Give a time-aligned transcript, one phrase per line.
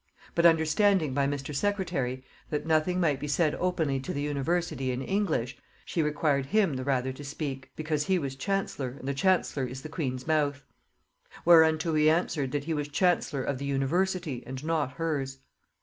[0.33, 1.53] But understanding by Mr.
[1.53, 6.73] Secretary that nothing might be said openly to the university in English, she required him
[6.75, 10.63] the rather to speak; because he was chancellor, and the chancellor is the queen's mouth.
[11.45, 15.37] Whereunto he answered, that he was chancellor of the university, and not hers.